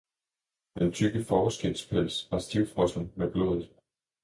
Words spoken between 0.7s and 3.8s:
den tykke fåreskindspels var stivfrossen med blodet.